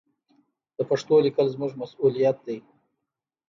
[0.77, 2.57] د پښتو لیکل زموږ مسوولیت دی.